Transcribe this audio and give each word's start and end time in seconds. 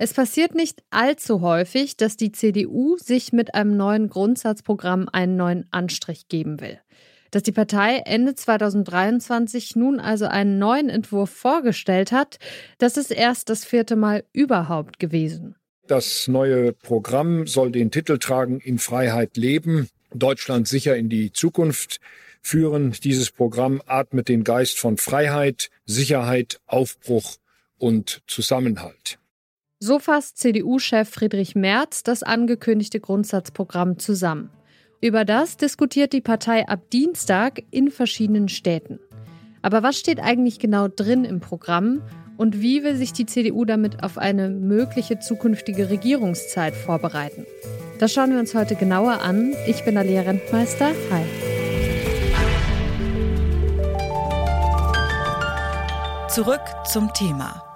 Es 0.00 0.14
passiert 0.14 0.54
nicht 0.54 0.84
allzu 0.90 1.40
häufig, 1.40 1.96
dass 1.96 2.16
die 2.16 2.30
CDU 2.30 2.96
sich 2.98 3.32
mit 3.32 3.56
einem 3.56 3.76
neuen 3.76 4.08
Grundsatzprogramm 4.08 5.08
einen 5.12 5.34
neuen 5.34 5.66
Anstrich 5.72 6.28
geben 6.28 6.60
will. 6.60 6.78
Dass 7.32 7.42
die 7.42 7.50
Partei 7.50 8.02
Ende 8.06 8.36
2023 8.36 9.74
nun 9.74 9.98
also 9.98 10.26
einen 10.26 10.60
neuen 10.60 10.88
Entwurf 10.88 11.30
vorgestellt 11.30 12.12
hat, 12.12 12.38
das 12.78 12.96
ist 12.96 13.10
erst 13.10 13.50
das 13.50 13.64
vierte 13.64 13.96
Mal 13.96 14.22
überhaupt 14.32 15.00
gewesen. 15.00 15.56
Das 15.88 16.28
neue 16.28 16.72
Programm 16.72 17.48
soll 17.48 17.72
den 17.72 17.90
Titel 17.90 18.18
tragen 18.18 18.60
In 18.60 18.78
Freiheit 18.78 19.36
leben, 19.36 19.88
Deutschland 20.14 20.68
sicher 20.68 20.96
in 20.96 21.08
die 21.08 21.32
Zukunft 21.32 21.98
führen. 22.40 22.92
Dieses 23.02 23.32
Programm 23.32 23.82
atmet 23.84 24.28
den 24.28 24.44
Geist 24.44 24.78
von 24.78 24.96
Freiheit, 24.96 25.70
Sicherheit, 25.86 26.60
Aufbruch 26.68 27.38
und 27.78 28.22
Zusammenhalt. 28.28 29.18
So 29.80 30.00
fasst 30.00 30.38
CDU-Chef 30.38 31.08
Friedrich 31.08 31.54
Merz 31.54 32.02
das 32.02 32.24
angekündigte 32.24 32.98
Grundsatzprogramm 32.98 34.00
zusammen. 34.00 34.50
Über 35.00 35.24
das 35.24 35.56
diskutiert 35.56 36.12
die 36.12 36.20
Partei 36.20 36.66
ab 36.66 36.90
Dienstag 36.90 37.62
in 37.70 37.92
verschiedenen 37.92 38.48
Städten. 38.48 38.98
Aber 39.62 39.84
was 39.84 39.96
steht 39.96 40.18
eigentlich 40.18 40.58
genau 40.58 40.88
drin 40.88 41.24
im 41.24 41.38
Programm 41.38 42.02
und 42.36 42.60
wie 42.60 42.82
will 42.82 42.96
sich 42.96 43.12
die 43.12 43.26
CDU 43.26 43.64
damit 43.64 44.02
auf 44.02 44.18
eine 44.18 44.50
mögliche 44.50 45.20
zukünftige 45.20 45.90
Regierungszeit 45.90 46.74
vorbereiten? 46.74 47.46
Das 48.00 48.12
schauen 48.12 48.32
wir 48.32 48.40
uns 48.40 48.56
heute 48.56 48.74
genauer 48.74 49.22
an. 49.22 49.54
Ich 49.68 49.84
bin 49.84 49.96
Alia 49.96 50.22
Rentmeister. 50.22 50.92
Hi. 51.12 51.24
Zurück 56.28 56.62
zum 56.84 57.12
Thema. 57.14 57.67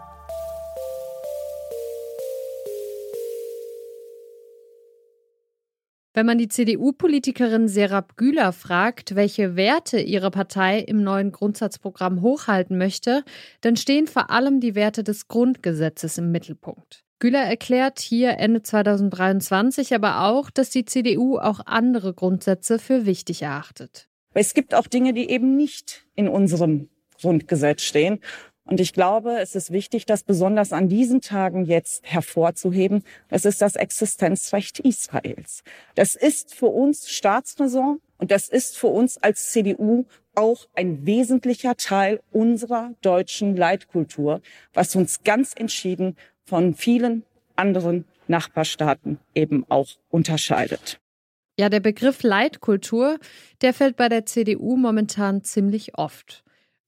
Wenn 6.15 6.27
man 6.27 6.37
die 6.37 6.49
CDU-Politikerin 6.49 7.69
Serap 7.69 8.19
Güler 8.19 8.53
fragt, 8.53 9.15
welche 9.15 9.57
Werte 9.57 9.99
ihre 9.99 10.31
Partei 10.31 10.79
im 10.81 11.03
neuen 11.03 11.33
Grundsatzprogramm 11.33 12.21
hochhalten 12.21 12.77
möchte, 12.77 13.25
dann 13.63 13.77
stehen 13.77 14.07
vor 14.07 14.29
allem 14.29 14.61
die 14.61 14.75
Werte 14.75 15.05
des 15.05 15.29
Grundgesetzes 15.29 16.19
im 16.19 16.31
Mittelpunkt. 16.31 17.03
Güler 17.19 17.45
erklärt 17.45 17.99
hier 17.99 18.39
Ende 18.39 18.63
2023 18.63 19.95
aber 19.95 20.25
auch, 20.25 20.51
dass 20.51 20.69
die 20.69 20.85
CDU 20.85 21.39
auch 21.39 21.61
andere 21.65 22.13
Grundsätze 22.13 22.79
für 22.79 23.07
wichtig 23.07 23.41
erachtet. 23.41 24.11
Es 24.35 24.53
gibt 24.53 24.75
auch 24.75 24.89
Dinge, 24.89 25.15
die 25.15 25.31
eben 25.31 25.57
nicht 25.57 26.05
in 26.15 26.29
unserem 26.29 26.91
Grundgesetz 27.23 27.83
stehen. 27.83 28.21
Und 28.65 28.81
ich 28.81 28.93
glaube, 28.93 29.39
es 29.41 29.57
ist 29.57 29.73
wichtig, 29.73 30.07
das 30.07 30.23
besonders 30.23 30.73
an 30.73 30.89
diesen 30.89 31.21
Tagen 31.21 31.65
jetzt 31.65 32.05
hervorzuheben. 32.05 33.03
Es 33.29 33.45
ist 33.45 33.61
das 33.61 33.75
Existenzrecht 33.75 34.79
Israels. 34.79 35.65
Das 35.97 36.15
ist 36.15 36.55
für 36.55 36.67
uns 36.67 37.11
Staatsräson 37.11 38.01
und 38.19 38.31
das 38.31 38.49
ist 38.49 38.79
für 38.79 38.87
uns 38.87 39.19
als 39.19 39.51
CDU 39.51 40.05
auch 40.35 40.69
ein 40.75 41.05
wesentlicher 41.05 41.77
Teil 41.77 42.21
unserer 42.31 42.95
deutschen 43.03 43.57
Leitkultur, 43.57 44.41
was 44.73 44.95
uns 44.95 45.25
ganz 45.25 45.53
entschieden 45.57 46.17
von 46.45 46.75
vielen 46.75 47.25
anderen 47.57 48.05
Nachbarstaaten 48.29 49.19
eben 49.35 49.67
auch 49.69 49.89
unterscheidet. 50.11 51.01
Ja, 51.59 51.69
der 51.69 51.81
Begriff 51.81 52.23
Leitkultur, 52.23 53.19
der 53.61 53.75
fällt 53.75 53.97
bei 53.97 54.09
der 54.09 54.25
CDU 54.25 54.77
momentan 54.77 55.43
ziemlich 55.43 55.99
oft. 55.99 56.45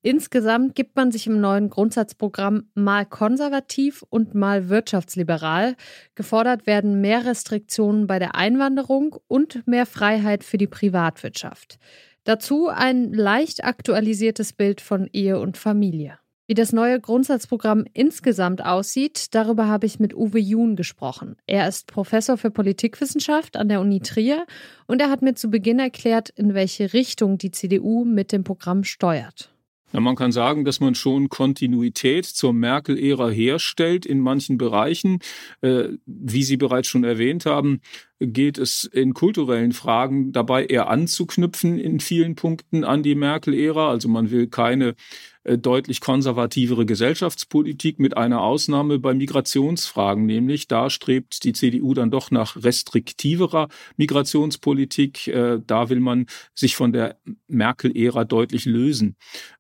Insgesamt 0.07 0.75
gibt 0.75 0.97
man 0.97 1.11
sich 1.11 1.27
im 1.27 1.41
neuen 1.41 1.71
Grundsatzprogramm 1.71 2.69
mal 2.75 3.07
konservativ 3.07 4.05
und 4.11 4.35
mal 4.35 4.69
wirtschaftsliberal. 4.69 5.77
Gefordert 6.15 6.67
werden 6.67 7.01
mehr 7.01 7.25
Restriktionen 7.25 8.07
bei 8.07 8.19
der 8.19 8.35
Einwanderung 8.35 9.17
und 9.29 9.67
mehr 9.67 9.87
Freiheit 9.87 10.45
für 10.45 10.59
die 10.59 10.67
Privatwirtschaft. 10.67 11.79
Dazu 12.25 12.69
ein 12.69 13.14
leicht 13.14 13.64
aktualisiertes 13.64 14.53
Bild 14.53 14.83
von 14.83 15.09
Ehe 15.11 15.41
und 15.41 15.57
Familie. 15.57 16.19
Wie 16.47 16.53
das 16.53 16.75
neue 16.75 17.01
Grundsatzprogramm 17.01 17.87
insgesamt 17.95 18.63
aussieht, 18.63 19.35
darüber 19.35 19.69
habe 19.69 19.87
ich 19.87 20.01
mit 20.01 20.14
Uwe 20.14 20.39
Jun 20.39 20.77
gesprochen. 20.77 21.37
Er 21.47 21.67
ist 21.67 21.87
Professor 21.87 22.37
für 22.37 22.51
Politikwissenschaft 22.51 23.57
an 23.57 23.70
der 23.70 23.81
Uni 23.81 24.01
Trier 24.01 24.45
und 24.87 25.01
er 25.01 25.09
hat 25.09 25.23
mir 25.23 25.35
zu 25.35 25.48
Beginn 25.48 25.79
erklärt, 25.79 26.29
in 26.29 26.53
welche 26.53 26.93
Richtung 26.93 27.39
die 27.39 27.53
CDU 27.53 28.05
mit 28.05 28.33
dem 28.33 28.45
Programm 28.45 28.85
steuert. 28.85 29.54
Ja, 29.95 30.01
man 30.01 30.17
kann 30.17 30.33
sagen, 30.33 30.65
dass 30.65 30.81
man 30.81 30.97
schon 30.97 31.29
Kontinuität 31.29 32.27
zur 32.27 32.53
Merkel-Ära 32.53 33.29
herstellt 33.29 34.05
in 34.05 34.19
manchen 34.19 34.59
Bereichen. 34.59 35.21
Äh, 35.61 35.91
wie 36.05 36.43
Sie 36.43 36.57
bereits 36.57 36.89
schon 36.89 37.05
erwähnt 37.05 37.47
haben, 37.47 37.81
geht 38.27 38.58
es 38.58 38.85
in 38.85 39.14
kulturellen 39.14 39.73
Fragen 39.73 40.33
dabei 40.33 40.67
eher 40.67 40.89
anzuknüpfen 40.89 41.79
in 41.79 42.01
vielen 42.01 42.35
Punkten 42.35 42.85
an 42.85 43.02
die 43.02 43.14
Merkel-Ära. 43.14 43.90
Also 43.90 44.08
man 44.08 44.30
will 44.30 44.46
keine 44.48 44.95
äh, 45.45 45.58
deutlich 45.58 46.01
konservativere 46.01 46.86
Gesellschaftspolitik 46.86 47.98
mit 47.98 48.17
einer 48.17 48.40
Ausnahme 48.40 48.98
bei 48.98 49.13
Migrationsfragen, 49.13 50.24
nämlich 50.24 50.68
da 50.68 50.89
strebt 50.89 51.45
die 51.45 51.52
CDU 51.52 51.92
dann 51.92 52.11
doch 52.11 52.30
nach 52.30 52.57
restriktiverer 52.63 53.68
Migrationspolitik. 53.96 55.29
Äh, 55.29 55.61
da 55.67 55.90
will 55.90 56.01
man 56.01 56.27
sich 56.55 56.77
von 56.77 56.92
der 56.92 57.18
Merkel-Ära 57.46 58.24
deutlich 58.24 58.64
lösen. 58.64 59.17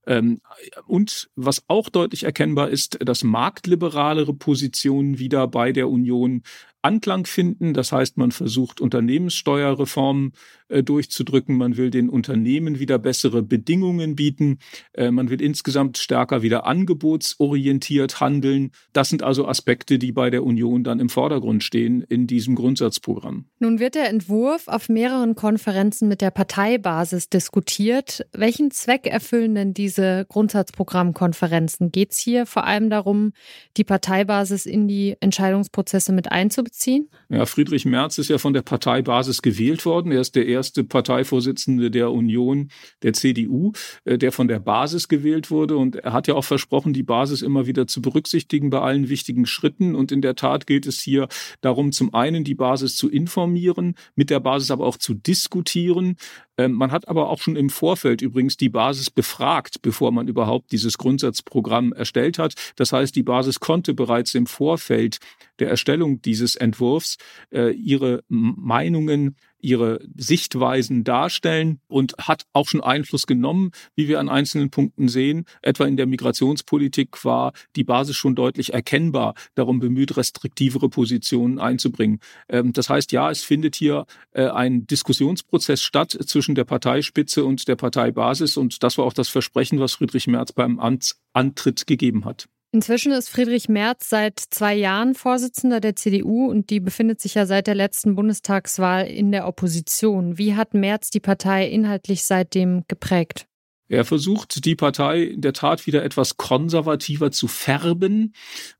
Ähm, 0.06 0.40
und 0.86 1.28
was 1.36 1.64
auch 1.68 1.90
deutlich 1.90 2.24
erkennbar 2.24 2.70
ist, 2.70 2.98
dass 3.04 3.22
marktliberalere 3.22 4.32
Positionen 4.32 5.18
wieder 5.18 5.46
bei 5.48 5.72
der 5.72 5.90
Union 5.90 6.42
Anklang 6.84 7.26
finden. 7.26 7.74
Das 7.74 7.92
heißt, 7.92 8.16
man 8.18 8.30
versucht 8.30 8.80
Unternehmenssteuerreformen 8.80 10.32
durchzudrücken. 10.82 11.56
Man 11.56 11.76
will 11.76 11.90
den 11.90 12.08
Unternehmen 12.08 12.78
wieder 12.78 12.98
bessere 12.98 13.42
Bedingungen 13.42 14.16
bieten. 14.16 14.58
Äh, 14.92 15.10
man 15.10 15.30
will 15.30 15.40
insgesamt 15.40 15.98
stärker 15.98 16.42
wieder 16.42 16.66
angebotsorientiert 16.66 18.20
handeln. 18.20 18.72
Das 18.92 19.08
sind 19.08 19.22
also 19.22 19.46
Aspekte, 19.46 19.98
die 19.98 20.12
bei 20.12 20.30
der 20.30 20.44
Union 20.44 20.84
dann 20.84 21.00
im 21.00 21.08
Vordergrund 21.08 21.62
stehen 21.62 22.02
in 22.02 22.26
diesem 22.26 22.54
Grundsatzprogramm. 22.54 23.46
Nun 23.58 23.78
wird 23.78 23.94
der 23.94 24.08
Entwurf 24.08 24.68
auf 24.68 24.88
mehreren 24.88 25.34
Konferenzen 25.34 26.08
mit 26.08 26.20
der 26.20 26.30
Parteibasis 26.30 27.28
diskutiert. 27.28 28.26
Welchen 28.32 28.70
Zweck 28.70 29.06
erfüllen 29.06 29.54
denn 29.54 29.74
diese 29.74 30.26
Grundsatzprogrammkonferenzen? 30.28 31.92
Geht 31.92 32.12
es 32.12 32.18
hier 32.18 32.46
vor 32.46 32.64
allem 32.64 32.90
darum, 32.90 33.32
die 33.76 33.84
Parteibasis 33.84 34.66
in 34.66 34.88
die 34.88 35.16
Entscheidungsprozesse 35.20 36.12
mit 36.12 36.30
einzubeziehen? 36.30 36.74
beziehen? 36.74 37.08
Ja, 37.28 37.46
Friedrich 37.46 37.84
Merz 37.84 38.18
ist 38.18 38.28
ja 38.28 38.38
von 38.38 38.52
der 38.52 38.62
Parteibasis 38.62 39.42
gewählt 39.42 39.86
worden. 39.86 40.12
Er 40.12 40.20
ist 40.20 40.34
der 40.34 40.46
erste 40.46 40.63
Parteivorsitzende 40.72 41.90
der 41.90 42.10
Union, 42.10 42.70
der 43.02 43.12
CDU, 43.12 43.72
äh, 44.04 44.18
der 44.18 44.32
von 44.32 44.48
der 44.48 44.60
Basis 44.60 45.08
gewählt 45.08 45.50
wurde. 45.50 45.76
Und 45.76 45.96
er 45.96 46.12
hat 46.12 46.26
ja 46.26 46.34
auch 46.34 46.44
versprochen, 46.44 46.92
die 46.92 47.02
Basis 47.02 47.42
immer 47.42 47.66
wieder 47.66 47.86
zu 47.86 48.02
berücksichtigen 48.02 48.70
bei 48.70 48.80
allen 48.80 49.08
wichtigen 49.08 49.46
Schritten. 49.46 49.94
Und 49.94 50.12
in 50.12 50.22
der 50.22 50.36
Tat 50.36 50.66
geht 50.66 50.86
es 50.86 51.00
hier 51.00 51.28
darum, 51.60 51.92
zum 51.92 52.14
einen 52.14 52.44
die 52.44 52.54
Basis 52.54 52.96
zu 52.96 53.08
informieren, 53.08 53.94
mit 54.14 54.30
der 54.30 54.40
Basis 54.40 54.70
aber 54.70 54.86
auch 54.86 54.96
zu 54.96 55.14
diskutieren, 55.14 56.16
ähm, 56.56 56.72
man 56.72 56.92
hat 56.92 57.08
aber 57.08 57.30
auch 57.30 57.40
schon 57.40 57.56
im 57.56 57.70
Vorfeld 57.70 58.22
übrigens 58.22 58.56
die 58.56 58.68
Basis 58.68 59.10
befragt, 59.10 59.82
bevor 59.82 60.12
man 60.12 60.28
überhaupt 60.28 60.72
dieses 60.72 60.98
Grundsatzprogramm 60.98 61.92
erstellt 61.92 62.38
hat. 62.38 62.54
Das 62.76 62.92
heißt, 62.92 63.14
die 63.16 63.22
Basis 63.22 63.60
konnte 63.60 63.94
bereits 63.94 64.34
im 64.34 64.46
Vorfeld 64.46 65.18
der 65.58 65.70
Erstellung 65.70 66.22
dieses 66.22 66.56
Entwurfs 66.56 67.16
äh, 67.50 67.70
ihre 67.72 68.22
Meinungen 68.28 69.36
ihre 69.64 70.00
Sichtweisen 70.14 71.04
darstellen 71.04 71.80
und 71.88 72.14
hat 72.18 72.44
auch 72.52 72.68
schon 72.68 72.82
Einfluss 72.82 73.26
genommen, 73.26 73.70
wie 73.96 74.08
wir 74.08 74.20
an 74.20 74.28
einzelnen 74.28 74.70
Punkten 74.70 75.08
sehen. 75.08 75.46
Etwa 75.62 75.86
in 75.86 75.96
der 75.96 76.06
Migrationspolitik 76.06 77.24
war 77.24 77.52
die 77.74 77.82
Basis 77.82 78.14
schon 78.14 78.34
deutlich 78.34 78.74
erkennbar 78.74 79.34
darum 79.54 79.80
bemüht, 79.80 80.18
restriktivere 80.18 80.90
Positionen 80.90 81.58
einzubringen. 81.58 82.20
Ähm, 82.48 82.74
das 82.74 82.90
heißt, 82.90 83.10
ja, 83.12 83.30
es 83.30 83.42
findet 83.42 83.74
hier 83.74 84.04
äh, 84.32 84.48
ein 84.48 84.86
Diskussionsprozess 84.86 85.80
statt 85.80 86.16
zwischen 86.26 86.54
der 86.54 86.64
Parteispitze 86.64 87.44
und 87.44 87.66
der 87.66 87.76
Parteibasis 87.76 88.58
und 88.58 88.82
das 88.82 88.98
war 88.98 89.06
auch 89.06 89.14
das 89.14 89.30
Versprechen, 89.30 89.80
was 89.80 89.94
Friedrich 89.94 90.26
Merz 90.26 90.52
beim 90.52 90.78
Amtsantritt 90.78 91.86
gegeben 91.86 92.26
hat. 92.26 92.48
Inzwischen 92.74 93.12
ist 93.12 93.30
Friedrich 93.30 93.68
Merz 93.68 94.08
seit 94.08 94.40
zwei 94.50 94.74
Jahren 94.74 95.14
Vorsitzender 95.14 95.78
der 95.78 95.94
CDU 95.94 96.50
und 96.50 96.70
die 96.70 96.80
befindet 96.80 97.20
sich 97.20 97.34
ja 97.34 97.46
seit 97.46 97.68
der 97.68 97.76
letzten 97.76 98.16
Bundestagswahl 98.16 99.06
in 99.06 99.30
der 99.30 99.46
Opposition. 99.46 100.38
Wie 100.38 100.56
hat 100.56 100.74
Merz 100.74 101.10
die 101.10 101.20
Partei 101.20 101.68
inhaltlich 101.68 102.24
seitdem 102.24 102.82
geprägt? 102.88 103.46
Er 103.88 104.04
versucht, 104.04 104.64
die 104.64 104.76
Partei 104.76 105.24
in 105.24 105.42
der 105.42 105.52
Tat 105.52 105.86
wieder 105.86 106.02
etwas 106.04 106.38
konservativer 106.38 107.30
zu 107.30 107.48
färben. 107.48 108.32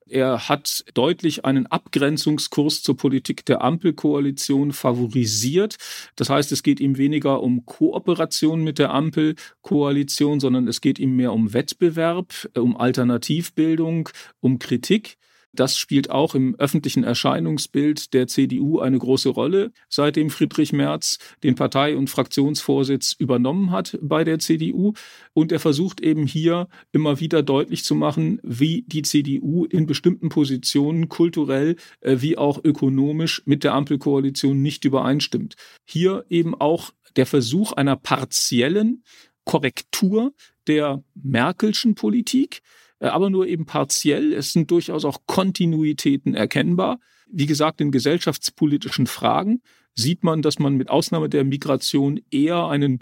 Er 0.06 0.48
hat 0.48 0.84
deutlich 0.94 1.44
einen 1.44 1.66
Abgrenzungskurs 1.66 2.82
zur 2.82 2.96
Politik 2.96 3.44
der 3.44 3.62
Ampelkoalition 3.62 4.72
favorisiert. 4.72 5.76
Das 6.16 6.30
heißt, 6.30 6.52
es 6.52 6.62
geht 6.62 6.80
ihm 6.80 6.96
weniger 6.96 7.42
um 7.42 7.66
Kooperation 7.66 8.64
mit 8.64 8.78
der 8.78 8.94
Ampelkoalition, 8.94 10.40
sondern 10.40 10.68
es 10.68 10.80
geht 10.80 10.98
ihm 10.98 11.16
mehr 11.16 11.32
um 11.34 11.52
Wettbewerb, 11.52 12.48
um 12.56 12.76
Alternativbildung, 12.76 14.08
um 14.40 14.58
Kritik. 14.58 15.18
Das 15.54 15.78
spielt 15.78 16.10
auch 16.10 16.34
im 16.34 16.54
öffentlichen 16.56 17.04
Erscheinungsbild 17.04 18.12
der 18.12 18.26
CDU 18.26 18.80
eine 18.80 18.98
große 18.98 19.28
Rolle, 19.28 19.72
seitdem 19.88 20.30
Friedrich 20.30 20.72
Merz 20.72 21.18
den 21.42 21.54
Partei- 21.54 21.96
und 21.96 22.10
Fraktionsvorsitz 22.10 23.12
übernommen 23.12 23.70
hat 23.70 23.98
bei 24.02 24.24
der 24.24 24.38
CDU. 24.38 24.92
Und 25.32 25.52
er 25.52 25.60
versucht 25.60 26.00
eben 26.00 26.26
hier 26.26 26.68
immer 26.92 27.20
wieder 27.20 27.42
deutlich 27.42 27.84
zu 27.84 27.94
machen, 27.94 28.40
wie 28.42 28.82
die 28.86 29.02
CDU 29.02 29.64
in 29.64 29.86
bestimmten 29.86 30.28
Positionen 30.28 31.08
kulturell 31.08 31.76
äh, 32.00 32.16
wie 32.18 32.36
auch 32.36 32.62
ökonomisch 32.62 33.42
mit 33.44 33.64
der 33.64 33.74
Ampelkoalition 33.74 34.60
nicht 34.60 34.84
übereinstimmt. 34.84 35.54
Hier 35.84 36.24
eben 36.28 36.54
auch 36.54 36.90
der 37.16 37.26
Versuch 37.26 37.72
einer 37.72 37.96
partiellen 37.96 39.02
Korrektur 39.44 40.32
der 40.66 41.04
Merkelschen 41.14 41.94
Politik, 41.94 42.62
aber 43.00 43.30
nur 43.30 43.46
eben 43.46 43.66
partiell. 43.66 44.32
Es 44.32 44.52
sind 44.52 44.70
durchaus 44.70 45.04
auch 45.04 45.20
Kontinuitäten 45.26 46.34
erkennbar. 46.34 46.98
Wie 47.26 47.46
gesagt, 47.46 47.80
in 47.80 47.90
gesellschaftspolitischen 47.90 49.06
Fragen 49.06 49.62
sieht 49.94 50.24
man, 50.24 50.42
dass 50.42 50.58
man 50.58 50.74
mit 50.74 50.90
Ausnahme 50.90 51.28
der 51.28 51.44
Migration 51.44 52.20
eher 52.30 52.66
einen 52.66 53.00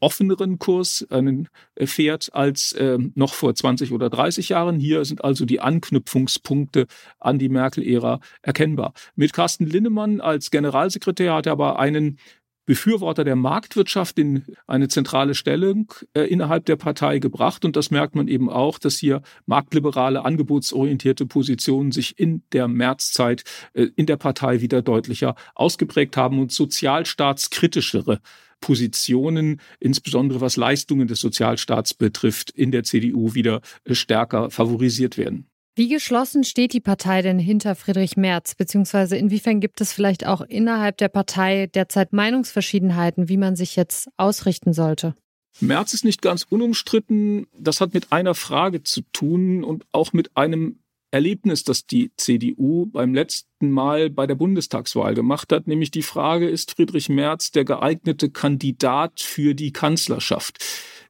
offeneren 0.00 0.58
Kurs 0.58 1.06
einen 1.10 1.48
äh, 1.74 1.86
fährt 1.86 2.30
als 2.34 2.72
äh, 2.72 2.98
noch 3.14 3.34
vor 3.34 3.54
20 3.54 3.92
oder 3.92 4.10
30 4.10 4.50
Jahren. 4.50 4.78
Hier 4.78 5.04
sind 5.04 5.24
also 5.24 5.44
die 5.44 5.60
Anknüpfungspunkte 5.60 6.86
an 7.18 7.38
die 7.38 7.48
Merkel-Ära 7.48 8.20
erkennbar. 8.42 8.92
Mit 9.14 9.32
Carsten 9.32 9.66
Linnemann 9.66 10.20
als 10.20 10.50
Generalsekretär 10.50 11.34
hat 11.34 11.46
er 11.46 11.52
aber 11.52 11.78
einen 11.78 12.18
Befürworter 12.66 13.24
der 13.24 13.36
Marktwirtschaft 13.36 14.18
in 14.18 14.44
eine 14.66 14.88
zentrale 14.88 15.34
Stellung 15.34 15.92
äh, 16.14 16.22
innerhalb 16.22 16.66
der 16.66 16.76
Partei 16.76 17.20
gebracht. 17.20 17.64
Und 17.64 17.76
das 17.76 17.90
merkt 17.90 18.16
man 18.16 18.28
eben 18.28 18.50
auch, 18.50 18.78
dass 18.78 18.98
hier 18.98 19.22
marktliberale, 19.46 20.24
angebotsorientierte 20.24 21.26
Positionen 21.26 21.92
sich 21.92 22.18
in 22.18 22.42
der 22.52 22.68
Märzzeit 22.68 23.44
äh, 23.72 23.86
in 23.94 24.06
der 24.06 24.16
Partei 24.16 24.60
wieder 24.60 24.82
deutlicher 24.82 25.36
ausgeprägt 25.54 26.16
haben 26.16 26.40
und 26.40 26.52
sozialstaatskritischere 26.52 28.20
Positionen, 28.60 29.60
insbesondere 29.78 30.40
was 30.40 30.56
Leistungen 30.56 31.06
des 31.06 31.20
Sozialstaats 31.20 31.94
betrifft, 31.94 32.50
in 32.50 32.72
der 32.72 32.82
CDU 32.82 33.34
wieder 33.34 33.60
äh, 33.84 33.94
stärker 33.94 34.50
favorisiert 34.50 35.18
werden. 35.18 35.46
Wie 35.78 35.88
geschlossen 35.88 36.42
steht 36.42 36.72
die 36.72 36.80
Partei 36.80 37.20
denn 37.20 37.38
hinter 37.38 37.74
Friedrich 37.74 38.16
Merz? 38.16 38.54
Beziehungsweise 38.54 39.18
inwiefern 39.18 39.60
gibt 39.60 39.82
es 39.82 39.92
vielleicht 39.92 40.26
auch 40.26 40.40
innerhalb 40.40 40.96
der 40.96 41.08
Partei 41.08 41.66
derzeit 41.66 42.14
Meinungsverschiedenheiten, 42.14 43.28
wie 43.28 43.36
man 43.36 43.56
sich 43.56 43.76
jetzt 43.76 44.08
ausrichten 44.16 44.72
sollte? 44.72 45.14
Merz 45.60 45.92
ist 45.92 46.06
nicht 46.06 46.22
ganz 46.22 46.46
unumstritten. 46.48 47.46
Das 47.52 47.82
hat 47.82 47.92
mit 47.92 48.10
einer 48.10 48.34
Frage 48.34 48.84
zu 48.84 49.02
tun 49.12 49.64
und 49.64 49.84
auch 49.92 50.14
mit 50.14 50.34
einem 50.34 50.78
Erlebnis, 51.10 51.62
das 51.62 51.86
die 51.86 52.10
CDU 52.16 52.86
beim 52.86 53.12
letzten 53.12 53.70
Mal 53.70 54.08
bei 54.08 54.26
der 54.26 54.34
Bundestagswahl 54.34 55.14
gemacht 55.14 55.52
hat, 55.52 55.66
nämlich 55.66 55.90
die 55.90 56.02
Frage, 56.02 56.48
ist 56.48 56.72
Friedrich 56.72 57.10
Merz 57.10 57.50
der 57.50 57.66
geeignete 57.66 58.30
Kandidat 58.30 59.20
für 59.20 59.54
die 59.54 59.72
Kanzlerschaft? 59.72 60.58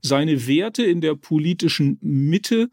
Seine 0.03 0.47
Werte 0.47 0.85
in 0.85 1.01
der 1.01 1.15
politischen 1.15 1.99
Mitte 2.01 2.69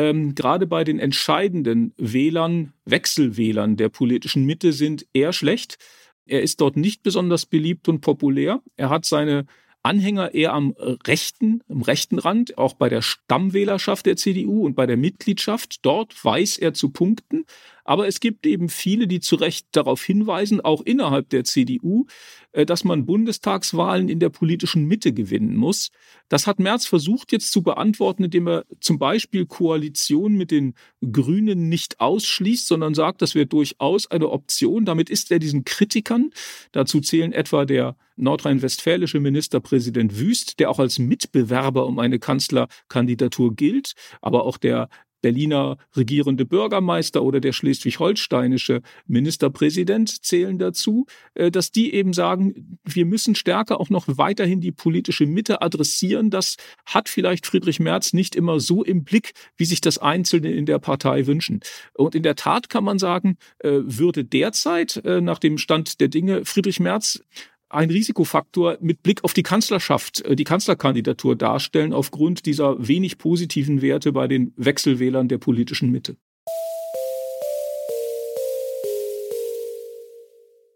ähm, 0.00 0.34
gerade 0.34 0.66
bei 0.66 0.82
den 0.82 0.98
entscheidenden 0.98 1.92
Wählern, 1.98 2.72
Wechselwählern 2.86 3.76
der 3.76 3.90
politischen 3.90 4.46
Mitte 4.46 4.72
sind 4.72 5.06
eher 5.12 5.34
schlecht. 5.34 5.76
Er 6.24 6.40
ist 6.40 6.62
dort 6.62 6.78
nicht 6.78 7.02
besonders 7.02 7.44
beliebt 7.44 7.86
und 7.86 8.00
populär. 8.00 8.62
Er 8.76 8.88
hat 8.88 9.04
seine 9.04 9.44
Anhänger 9.82 10.32
eher 10.32 10.54
am 10.54 10.74
rechten, 11.06 11.62
am 11.68 11.82
rechten 11.82 12.18
Rand, 12.18 12.56
auch 12.56 12.72
bei 12.72 12.88
der 12.88 13.02
Stammwählerschaft 13.02 14.06
der 14.06 14.16
CDU 14.16 14.64
und 14.64 14.74
bei 14.74 14.86
der 14.86 14.96
Mitgliedschaft. 14.96 15.84
Dort 15.84 16.24
weiß 16.24 16.56
er 16.56 16.72
zu 16.72 16.88
punkten. 16.88 17.44
Aber 17.90 18.06
es 18.06 18.20
gibt 18.20 18.46
eben 18.46 18.68
viele, 18.68 19.08
die 19.08 19.18
zu 19.18 19.34
Recht 19.34 19.66
darauf 19.72 20.00
hinweisen, 20.04 20.60
auch 20.60 20.80
innerhalb 20.80 21.28
der 21.30 21.42
CDU, 21.42 22.06
äh, 22.52 22.64
dass 22.64 22.84
man 22.84 23.04
Bundestagswahlen 23.04 24.08
in 24.08 24.20
der 24.20 24.28
politischen 24.28 24.84
Mitte 24.84 25.12
gewinnen 25.12 25.56
muss. 25.56 25.90
Das 26.28 26.46
hat 26.46 26.60
Merz 26.60 26.86
versucht 26.86 27.32
jetzt 27.32 27.50
zu 27.50 27.62
beantworten, 27.62 28.22
indem 28.22 28.46
er 28.46 28.64
zum 28.78 29.00
Beispiel 29.00 29.44
Koalition 29.44 30.34
mit 30.34 30.52
den 30.52 30.74
Grünen 31.00 31.68
nicht 31.68 31.98
ausschließt, 31.98 32.68
sondern 32.68 32.94
sagt, 32.94 33.22
das 33.22 33.34
wäre 33.34 33.46
durchaus 33.46 34.08
eine 34.08 34.28
Option. 34.28 34.84
Damit 34.84 35.10
ist 35.10 35.32
er 35.32 35.40
diesen 35.40 35.64
Kritikern, 35.64 36.30
dazu 36.70 37.00
zählen 37.00 37.32
etwa 37.32 37.64
der 37.64 37.96
nordrhein-westfälische 38.14 39.18
Ministerpräsident 39.18 40.16
Wüst, 40.16 40.60
der 40.60 40.70
auch 40.70 40.78
als 40.78 41.00
Mitbewerber 41.00 41.86
um 41.86 41.98
eine 41.98 42.20
Kanzlerkandidatur 42.20 43.56
gilt, 43.56 43.94
aber 44.20 44.44
auch 44.44 44.58
der 44.58 44.88
Berliner 45.20 45.76
regierende 45.96 46.44
Bürgermeister 46.44 47.22
oder 47.22 47.40
der 47.40 47.52
schleswig-holsteinische 47.52 48.82
Ministerpräsident 49.06 50.24
zählen 50.24 50.58
dazu, 50.58 51.06
äh, 51.34 51.50
dass 51.50 51.72
die 51.72 51.94
eben 51.94 52.12
sagen, 52.12 52.78
wir 52.84 53.06
müssen 53.06 53.34
stärker 53.34 53.80
auch 53.80 53.90
noch 53.90 54.06
weiterhin 54.06 54.60
die 54.60 54.72
politische 54.72 55.26
Mitte 55.26 55.62
adressieren. 55.62 56.30
Das 56.30 56.56
hat 56.86 57.08
vielleicht 57.08 57.46
Friedrich 57.46 57.80
Merz 57.80 58.12
nicht 58.12 58.34
immer 58.34 58.60
so 58.60 58.82
im 58.82 59.04
Blick, 59.04 59.32
wie 59.56 59.64
sich 59.64 59.80
das 59.80 59.98
Einzelne 59.98 60.52
in 60.52 60.66
der 60.66 60.78
Partei 60.78 61.26
wünschen. 61.26 61.60
Und 61.94 62.14
in 62.14 62.22
der 62.22 62.36
Tat 62.36 62.68
kann 62.68 62.84
man 62.84 62.98
sagen, 62.98 63.36
äh, 63.58 63.70
würde 63.82 64.24
derzeit 64.24 64.96
äh, 65.04 65.20
nach 65.20 65.38
dem 65.38 65.58
Stand 65.58 66.00
der 66.00 66.08
Dinge 66.08 66.44
Friedrich 66.44 66.80
Merz 66.80 67.22
ein 67.70 67.90
Risikofaktor 67.90 68.78
mit 68.80 69.02
Blick 69.02 69.24
auf 69.24 69.32
die 69.32 69.42
Kanzlerschaft, 69.42 70.20
äh, 70.22 70.36
die 70.36 70.44
Kanzlerkandidatur 70.44 71.36
darstellen, 71.36 71.92
aufgrund 71.92 72.46
dieser 72.46 72.86
wenig 72.86 73.18
positiven 73.18 73.80
Werte 73.80 74.12
bei 74.12 74.28
den 74.28 74.52
Wechselwählern 74.56 75.28
der 75.28 75.38
politischen 75.38 75.90
Mitte. 75.90 76.16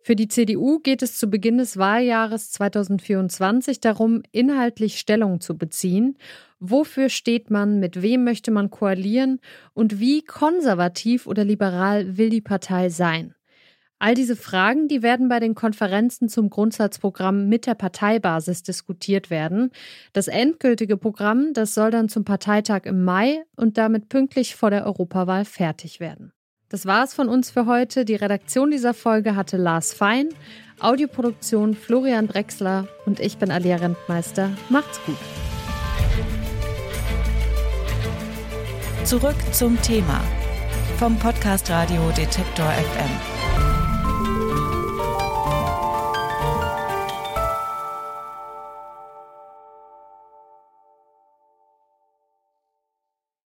Für 0.06 0.16
die 0.16 0.28
CDU 0.28 0.80
geht 0.80 1.00
es 1.00 1.16
zu 1.16 1.28
Beginn 1.28 1.56
des 1.56 1.78
Wahljahres 1.78 2.50
2024 2.52 3.80
darum, 3.80 4.22
inhaltlich 4.32 4.98
Stellung 4.98 5.40
zu 5.40 5.56
beziehen. 5.56 6.18
Wofür 6.60 7.08
steht 7.08 7.50
man, 7.50 7.80
mit 7.80 8.02
wem 8.02 8.22
möchte 8.22 8.50
man 8.50 8.70
koalieren 8.70 9.40
und 9.72 10.00
wie 10.00 10.22
konservativ 10.22 11.26
oder 11.26 11.42
liberal 11.42 12.18
will 12.18 12.28
die 12.28 12.42
Partei 12.42 12.90
sein? 12.90 13.34
All 14.04 14.14
diese 14.14 14.36
Fragen, 14.36 14.86
die 14.86 15.02
werden 15.02 15.30
bei 15.30 15.40
den 15.40 15.54
Konferenzen 15.54 16.28
zum 16.28 16.50
Grundsatzprogramm 16.50 17.48
mit 17.48 17.64
der 17.64 17.74
Parteibasis 17.74 18.62
diskutiert 18.62 19.30
werden. 19.30 19.70
Das 20.12 20.28
endgültige 20.28 20.98
Programm, 20.98 21.54
das 21.54 21.72
soll 21.72 21.90
dann 21.90 22.10
zum 22.10 22.22
Parteitag 22.22 22.82
im 22.84 23.02
Mai 23.02 23.44
und 23.56 23.78
damit 23.78 24.10
pünktlich 24.10 24.56
vor 24.56 24.68
der 24.68 24.84
Europawahl 24.84 25.46
fertig 25.46 26.00
werden. 26.00 26.34
Das 26.68 26.84
war 26.84 27.02
es 27.02 27.14
von 27.14 27.30
uns 27.30 27.50
für 27.50 27.64
heute. 27.64 28.04
Die 28.04 28.14
Redaktion 28.14 28.70
dieser 28.70 28.92
Folge 28.92 29.36
hatte 29.36 29.56
Lars 29.56 29.94
Fein, 29.94 30.28
Audioproduktion 30.80 31.72
Florian 31.72 32.28
Drexler 32.28 32.86
und 33.06 33.20
ich 33.20 33.38
bin 33.38 33.50
Alia 33.50 33.76
Rentmeister. 33.76 34.50
Macht's 34.68 35.00
gut. 35.06 35.16
Zurück 39.04 39.36
zum 39.52 39.80
Thema 39.80 40.20
vom 40.98 41.18
Podcast 41.18 41.70
Radio 41.70 42.10
Detektor 42.14 42.66
FM. 42.66 43.43